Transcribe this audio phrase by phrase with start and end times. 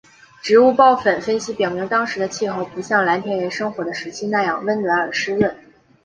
[0.41, 5.55] 植物孢粉分析表明当时的气候不像蓝田人生活的时期那样温暖而湿润。